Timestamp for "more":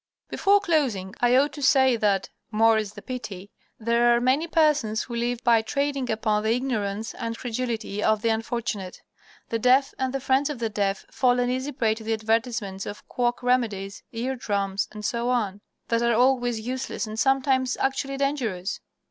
2.49-2.79